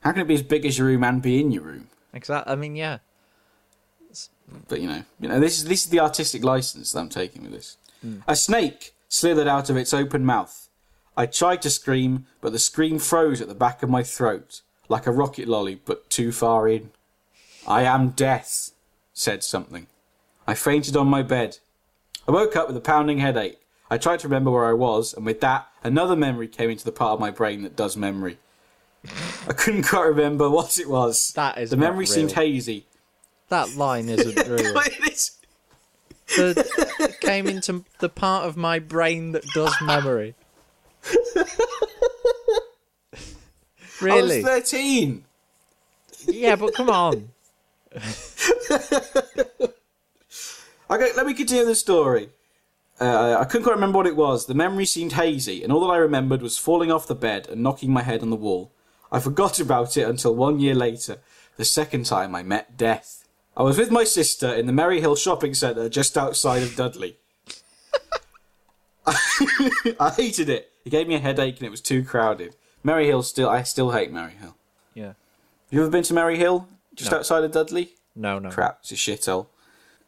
[0.00, 1.88] How can it be as big as your room and be in your room?
[2.12, 2.52] Exactly.
[2.52, 2.98] I mean, yeah.
[4.68, 7.42] But you know, you know, this is this is the artistic license that I'm taking
[7.44, 7.77] with this.
[8.26, 10.68] A snake slithered out of its open mouth.
[11.16, 15.06] I tried to scream, but the scream froze at the back of my throat, like
[15.06, 16.90] a rocket lolly, but too far in.
[17.66, 18.70] I am death,
[19.12, 19.88] said something.
[20.46, 21.58] I fainted on my bed.
[22.26, 23.58] I woke up with a pounding headache.
[23.90, 26.92] I tried to remember where I was, and with that, another memory came into the
[26.92, 28.38] part of my brain that does memory.
[29.48, 31.32] I couldn't quite remember what it was.
[31.34, 32.86] That is the memory seemed hazy.
[33.48, 34.76] That line isn't real.
[34.78, 35.37] It is.
[36.36, 40.34] The, came into the part of my brain that does memory.
[44.00, 44.44] really?
[44.44, 45.24] I was 13.
[46.26, 47.30] Yeah, but come on.
[50.90, 52.30] Okay, let me continue the story.
[52.98, 54.46] Uh, I couldn't quite remember what it was.
[54.46, 57.62] The memory seemed hazy, and all that I remembered was falling off the bed and
[57.62, 58.72] knocking my head on the wall.
[59.12, 61.18] I forgot about it until one year later,
[61.56, 63.17] the second time I met death.
[63.58, 67.16] I was with my sister in the Merry Hill shopping centre just outside of Dudley.
[69.06, 70.70] I hated it.
[70.84, 72.54] It gave me a headache and it was too crowded.
[72.84, 74.54] Merry Hill still, I still hate Merry Hill.
[74.94, 75.14] Yeah.
[75.70, 76.68] You ever been to Merry Hill?
[76.94, 77.18] Just No.
[77.18, 77.94] outside of Dudley?
[78.14, 78.50] No, no.
[78.50, 79.46] Crap, it's a shithole.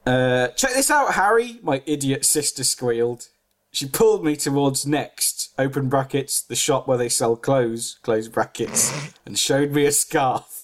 [0.06, 3.28] Uh, check this out, Harry, my idiot sister squealed.
[3.72, 8.92] She pulled me towards Next, open brackets, the shop where they sell clothes, close brackets,
[9.26, 10.59] and showed me a scarf.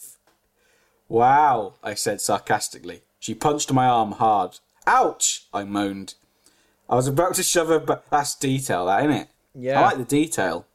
[1.09, 3.03] Wow, I said sarcastically.
[3.19, 4.59] She punched my arm hard.
[4.87, 6.15] Ouch, I moaned.
[6.89, 8.09] I was about to shove her back.
[8.11, 9.29] That's detail, that, innit?
[9.55, 9.81] Yeah.
[9.81, 10.67] I like the detail.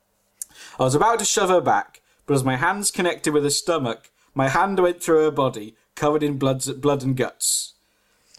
[0.79, 4.09] I was about to shove her back, but as my hands connected with her stomach,
[4.33, 7.73] my hand went through her body, covered in blood, blood and guts.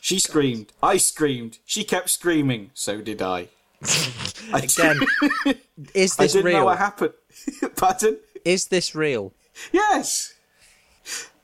[0.01, 0.73] She screamed.
[0.83, 1.59] I screamed.
[1.65, 2.71] She kept screaming.
[2.75, 3.49] So did I.
[4.53, 5.01] I Again,
[5.95, 6.41] is this real?
[6.41, 7.15] I didn't know what happened.
[7.77, 8.19] Pardon?
[8.45, 9.33] Is this real?
[9.71, 10.35] Yes.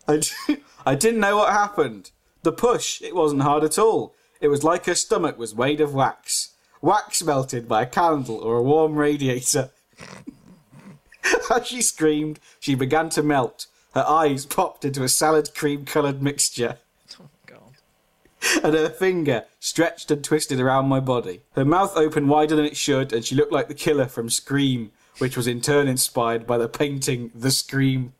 [0.08, 2.10] I, d- I didn't know what happened.
[2.42, 4.14] The push, it wasn't hard at all.
[4.40, 6.54] It was like her stomach was made of wax.
[6.80, 9.70] Wax melted by a candle or a warm radiator.
[11.54, 13.66] As she screamed, she began to melt.
[13.94, 16.78] Her eyes popped into a salad cream coloured mixture,
[17.20, 18.62] Oh God.
[18.62, 21.42] and her finger stretched and twisted around my body.
[21.56, 24.92] Her mouth opened wider than it should, and she looked like the killer from Scream,
[25.18, 28.12] which was in turn inspired by the painting The Scream.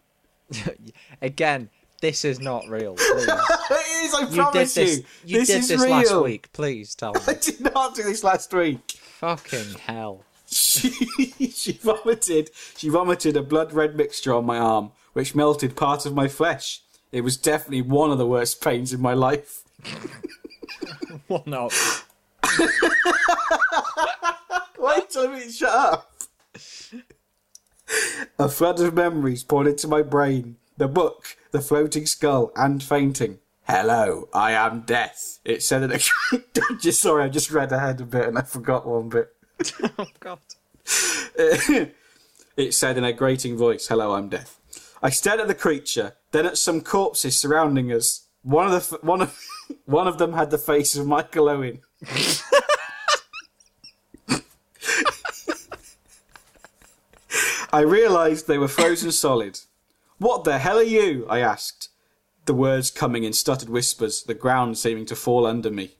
[1.22, 2.94] Again, this is not real.
[2.96, 3.26] Please.
[3.28, 4.98] it is, I You did promise this.
[4.98, 5.04] you.
[5.24, 5.90] You this did is this real.
[5.90, 6.52] last week.
[6.52, 7.20] Please tell me.
[7.26, 8.90] I did not do this last week.
[8.92, 10.24] Fucking hell.
[10.50, 10.90] She,
[11.54, 12.50] she vomited.
[12.76, 16.80] She vomited a blood red mixture on my arm, which melted part of my flesh.
[17.12, 19.62] It was definitely one of the worst pains in my life.
[21.26, 21.68] What no?
[24.76, 26.12] Why tell me shut up?
[28.38, 30.56] A flood of memories poured into my brain.
[30.78, 33.40] The book, the floating skull, and fainting.
[33.66, 35.40] Hello, I am death.
[35.44, 35.98] It said in a.
[36.80, 39.34] just sorry, I just read ahead a bit and I forgot one bit.
[39.98, 40.38] Oh God.
[42.56, 44.58] It said in a grating voice, Hello, I'm death.
[45.00, 48.26] I stared at the creature, then at some corpses surrounding us.
[48.42, 49.38] One of the f- one of
[49.84, 51.82] one of them had the face of Michael Owen.
[57.72, 59.60] I realised they were frozen solid.
[60.18, 61.26] What the hell are you?
[61.28, 61.90] I asked,
[62.46, 65.92] the words coming in stuttered whispers, the ground seeming to fall under me.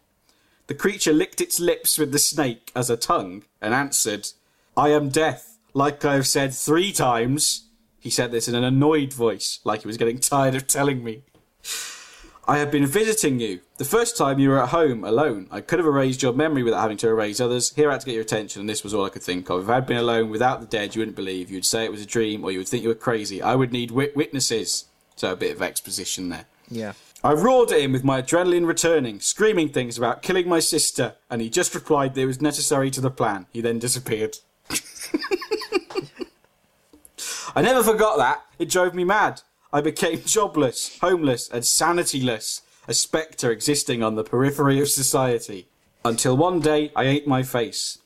[0.67, 4.29] The creature licked its lips with the snake as a tongue and answered,
[4.77, 7.69] I am death, like I have said three times.
[8.01, 11.23] He said this in an annoyed voice, like he was getting tired of telling me.
[12.49, 13.61] I have been visiting you.
[13.77, 16.81] The first time you were at home alone, I could have erased your memory without
[16.81, 17.75] having to erase others.
[17.75, 19.65] Here I had to get your attention, and this was all I could think of.
[19.65, 21.51] If I had been alone without the dead, you wouldn't believe.
[21.51, 23.43] You'd say it was a dream, or you would think you were crazy.
[23.43, 24.87] I would need wit- witnesses.
[25.15, 26.47] So a bit of exposition there.
[26.71, 26.95] Yeah.
[27.23, 31.43] I roared at him with my adrenaline returning, screaming things about killing my sister, and
[31.43, 33.45] he just replied that it was necessary to the plan.
[33.53, 34.39] He then disappeared.
[37.55, 38.47] I never forgot that.
[38.59, 39.43] It drove me mad.
[39.73, 45.69] I became jobless, homeless, and sanityless, a spectre existing on the periphery of society.
[46.05, 47.99] Until one day I ate my face.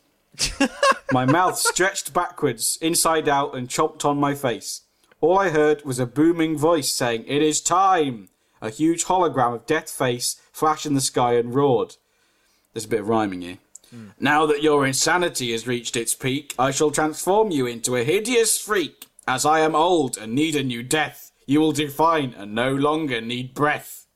[1.12, 4.82] my mouth stretched backwards, inside out, and chomped on my face.
[5.20, 8.28] All I heard was a booming voice saying, It is time!
[8.60, 11.96] A huge hologram of Death Face flashed in the sky and roared.
[12.72, 13.58] There's a bit of rhyming here.
[13.90, 14.08] Hmm.
[14.18, 18.58] Now that your insanity has reached its peak, I shall transform you into a hideous
[18.58, 19.06] freak.
[19.28, 23.20] As I am old and need a new death, you will define and no longer
[23.20, 24.06] need breath.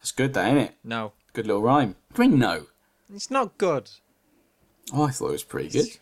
[0.00, 0.74] That's good, that, ain't it?
[0.84, 1.12] No.
[1.32, 1.96] Good little rhyme.
[2.10, 2.66] What do you mean, no?
[3.12, 3.90] It's not good.
[4.92, 5.98] Oh, I thought it was pretty good.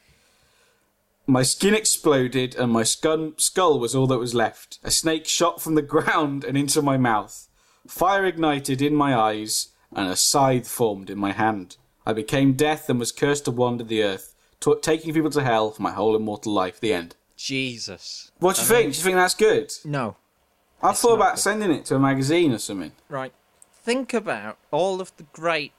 [1.26, 4.78] My skin exploded and my skull was all that was left.
[4.84, 7.48] A snake shot from the ground and into my mouth.
[7.88, 11.76] Fire ignited in my eyes and a scythe formed in my hand.
[12.04, 15.72] I became death and was cursed to wander the earth, t- taking people to hell
[15.72, 16.78] for my whole immortal life.
[16.78, 17.16] The end.
[17.36, 18.30] Jesus.
[18.38, 18.92] What do you think?
[18.92, 19.72] Do you think that's good?
[19.84, 20.16] No.
[20.82, 21.40] I It's thought about good.
[21.40, 22.92] sending it to a magazine or something.
[23.08, 23.32] Right.
[23.72, 25.72] Think about all of the great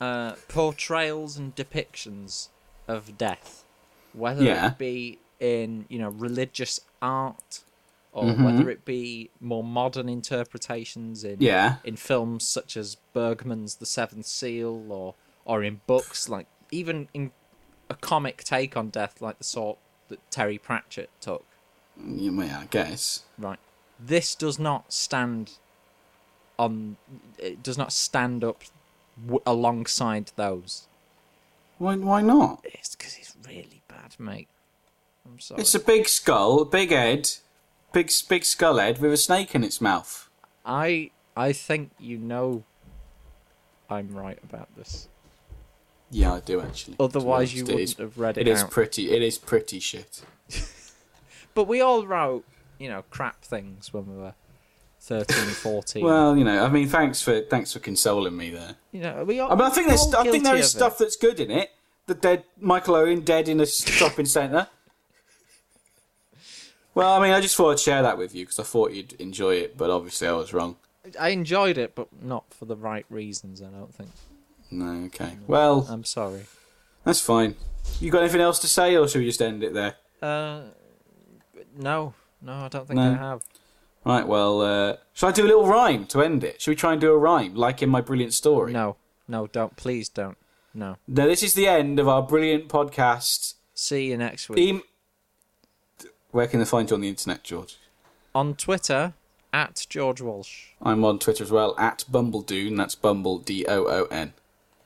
[0.00, 2.48] uh, portrayals and depictions
[2.88, 3.64] of death,
[4.14, 4.68] whether Yeah.
[4.68, 7.60] it be in you know religious art
[8.12, 8.44] or Mhm.
[8.44, 11.76] whether it be more modern interpretations in Yeah.
[11.84, 15.14] in films such as Bergman's The Seventh Seal or
[15.44, 17.32] or in books like even in
[17.90, 21.44] a comic take on death like the sort that Terry Pratchett took.
[22.02, 23.24] Yeah, well, I guess.
[23.36, 23.58] Right.
[24.02, 25.52] This does not stand
[26.58, 26.96] on.
[27.38, 28.62] It does not stand up
[29.22, 30.86] w- alongside those.
[31.78, 31.96] Why?
[31.96, 32.60] Why not?
[32.64, 34.48] It's because it's really bad, mate.
[35.26, 35.60] I'm sorry.
[35.60, 37.30] It's a big skull, big head,
[37.92, 40.28] big big skull head with a snake in its mouth.
[40.64, 42.64] I I think you know.
[43.90, 45.08] I'm right about this.
[46.12, 46.96] Yeah, I do actually.
[47.00, 47.72] Otherwise, you honest.
[47.72, 48.70] Wouldn't is- have read it, It is out.
[48.70, 49.10] pretty.
[49.10, 50.22] It is pretty shit.
[51.52, 52.44] But we all wrote,
[52.80, 54.34] you know, crap things when we were
[55.00, 56.04] 13, 14.
[56.04, 58.74] Well, you know, I mean, thanks for thanks for consoling me there.
[58.90, 59.52] you know, we all.
[59.52, 60.64] I mean, I think there's I think there it.
[60.64, 61.70] stuff that's good in it.
[62.06, 64.66] The dead Michael Owen dead in a shopping centre.
[66.94, 69.12] Well, I mean, I just thought I'd share that with you because I thought you'd
[69.20, 70.76] enjoy it, but obviously I was wrong.
[71.18, 73.62] I enjoyed it, but not for the right reasons.
[73.62, 74.10] I don't think.
[74.72, 75.38] No, okay.
[75.46, 76.42] Well, I'm sorry.
[77.04, 77.54] that's fine.
[78.00, 79.94] You got anything else to say, or should we just end it there?
[80.20, 80.62] Uh,
[81.76, 83.10] no, no, I don't think No.
[83.12, 83.42] I have.
[84.04, 86.60] Right, well, uh, shall I do a little rhyme to end it?
[86.62, 88.72] Should we try and do a rhyme, like in my brilliant story?
[88.72, 88.96] No,
[89.28, 89.76] no, don't.
[89.76, 90.38] Please don't.
[90.72, 90.96] No.
[91.06, 93.54] Now, this is the end of our brilliant podcast.
[93.74, 94.82] See you next week Em-
[96.30, 97.76] Where can they find you on the internet, George?
[98.34, 99.12] on Twitter
[99.52, 102.76] at George Walsh, I'm on Twitter as well, at Bumbledoon.
[102.76, 104.32] That's Bumble, D O O N.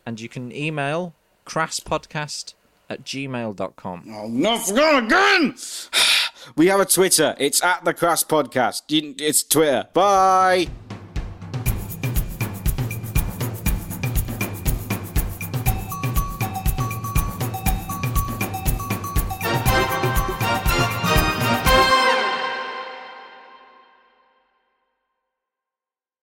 [0.06, 1.12] and you can email
[1.46, 2.54] crasspodcast
[2.88, 4.04] at gmail.com.
[4.10, 5.54] Oh, no, I forgot again!
[6.56, 7.34] We have a Twitter.
[7.38, 8.82] It's at the Crass Podcast.
[8.88, 9.88] It's Twitter.
[9.92, 10.68] Bye.